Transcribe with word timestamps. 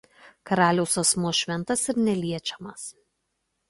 Karaliaus 0.51 0.95
asmuo 1.03 1.35
šventas 1.43 1.87
ir 1.95 2.03
neliečiamas. 2.09 2.93